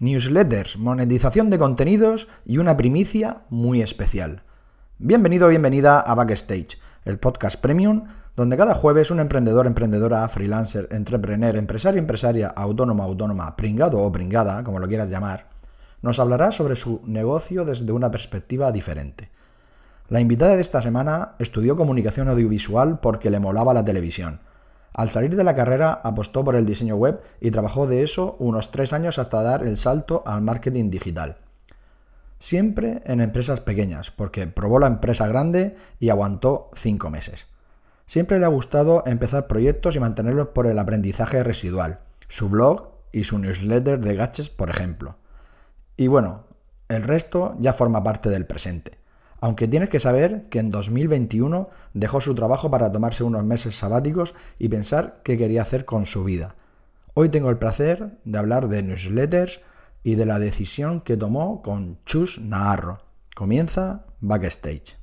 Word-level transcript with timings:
newsletters, 0.00 0.78
monetización 0.78 1.50
de 1.50 1.58
contenidos 1.58 2.26
y 2.46 2.56
una 2.56 2.78
primicia 2.78 3.42
muy 3.50 3.82
especial. 3.82 4.44
Bienvenido, 4.96 5.46
bienvenida 5.48 6.00
a 6.00 6.14
Backstage, 6.14 6.78
el 7.04 7.18
podcast 7.18 7.60
premium 7.60 8.04
donde 8.34 8.56
cada 8.56 8.74
jueves 8.74 9.10
un 9.10 9.20
emprendedor, 9.20 9.66
emprendedora, 9.66 10.26
freelancer, 10.28 10.88
entrepreneur, 10.90 11.54
empresario, 11.54 11.98
empresaria, 11.98 12.48
autónomo, 12.48 13.02
autónoma, 13.02 13.54
pringado 13.56 14.00
o 14.00 14.10
pringada, 14.10 14.64
como 14.64 14.78
lo 14.78 14.88
quieras 14.88 15.10
llamar, 15.10 15.50
nos 16.00 16.18
hablará 16.18 16.50
sobre 16.50 16.76
su 16.76 17.02
negocio 17.04 17.66
desde 17.66 17.92
una 17.92 18.10
perspectiva 18.10 18.72
diferente. 18.72 19.30
La 20.08 20.20
invitada 20.20 20.56
de 20.56 20.62
esta 20.62 20.80
semana 20.80 21.32
estudió 21.38 21.76
comunicación 21.76 22.30
audiovisual 22.30 23.00
porque 23.00 23.28
le 23.28 23.38
molaba 23.38 23.74
la 23.74 23.84
televisión 23.84 24.40
al 24.92 25.10
salir 25.10 25.36
de 25.36 25.44
la 25.44 25.54
carrera 25.54 26.00
apostó 26.02 26.44
por 26.44 26.56
el 26.56 26.66
diseño 26.66 26.96
web 26.96 27.20
y 27.40 27.50
trabajó 27.50 27.86
de 27.86 28.02
eso 28.02 28.36
unos 28.38 28.70
tres 28.70 28.92
años 28.92 29.18
hasta 29.18 29.42
dar 29.42 29.64
el 29.64 29.76
salto 29.76 30.22
al 30.26 30.42
marketing 30.42 30.90
digital. 30.90 31.38
Siempre 32.40 33.02
en 33.04 33.20
empresas 33.20 33.60
pequeñas, 33.60 34.10
porque 34.10 34.46
probó 34.46 34.78
la 34.78 34.86
empresa 34.86 35.26
grande 35.26 35.76
y 35.98 36.08
aguantó 36.08 36.70
cinco 36.74 37.10
meses. 37.10 37.48
Siempre 38.06 38.40
le 38.40 38.46
ha 38.46 38.48
gustado 38.48 39.04
empezar 39.06 39.46
proyectos 39.46 39.94
y 39.94 40.00
mantenerlos 40.00 40.48
por 40.48 40.66
el 40.66 40.78
aprendizaje 40.78 41.44
residual, 41.44 42.00
su 42.28 42.48
blog 42.48 42.90
y 43.12 43.24
su 43.24 43.38
newsletter 43.38 44.00
de 44.00 44.16
gadgets, 44.16 44.48
por 44.48 44.70
ejemplo. 44.70 45.16
Y 45.96 46.08
bueno, 46.08 46.44
el 46.88 47.04
resto 47.04 47.56
ya 47.60 47.72
forma 47.72 48.02
parte 48.02 48.30
del 48.30 48.46
presente. 48.46 48.99
Aunque 49.40 49.68
tienes 49.68 49.88
que 49.88 50.00
saber 50.00 50.46
que 50.50 50.58
en 50.58 50.70
2021 50.70 51.68
dejó 51.94 52.20
su 52.20 52.34
trabajo 52.34 52.70
para 52.70 52.92
tomarse 52.92 53.24
unos 53.24 53.44
meses 53.44 53.76
sabáticos 53.76 54.34
y 54.58 54.68
pensar 54.68 55.20
qué 55.24 55.38
quería 55.38 55.62
hacer 55.62 55.84
con 55.84 56.06
su 56.06 56.24
vida. 56.24 56.54
Hoy 57.14 57.28
tengo 57.28 57.50
el 57.50 57.58
placer 57.58 58.18
de 58.24 58.38
hablar 58.38 58.68
de 58.68 58.82
newsletters 58.82 59.60
y 60.02 60.14
de 60.14 60.26
la 60.26 60.38
decisión 60.38 61.00
que 61.00 61.16
tomó 61.16 61.62
con 61.62 61.98
Chus 62.04 62.38
Naharro. 62.40 63.02
Comienza 63.34 64.04
Backstage. 64.20 64.96